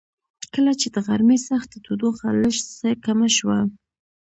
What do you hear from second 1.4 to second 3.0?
سخته تودوخه لږ څه